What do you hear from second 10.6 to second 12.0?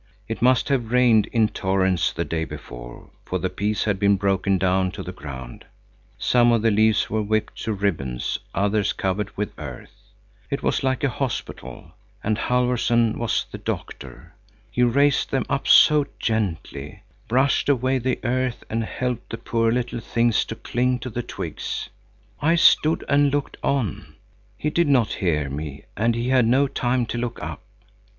was like a hospital,